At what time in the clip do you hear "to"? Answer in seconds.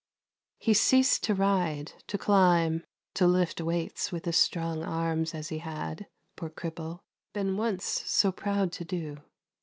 1.25-1.35, 2.07-2.17, 3.13-3.27, 8.71-8.83